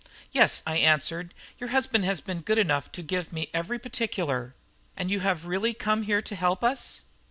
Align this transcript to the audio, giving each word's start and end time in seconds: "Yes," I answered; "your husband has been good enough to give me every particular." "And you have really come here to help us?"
"Yes," 0.31 0.63
I 0.65 0.77
answered; 0.77 1.31
"your 1.59 1.69
husband 1.69 2.05
has 2.05 2.21
been 2.21 2.41
good 2.41 2.57
enough 2.57 2.91
to 2.93 3.03
give 3.03 3.31
me 3.31 3.51
every 3.53 3.77
particular." 3.77 4.55
"And 4.97 5.11
you 5.11 5.19
have 5.19 5.45
really 5.45 5.75
come 5.75 6.01
here 6.01 6.23
to 6.23 6.35
help 6.35 6.63
us?" 6.63 7.01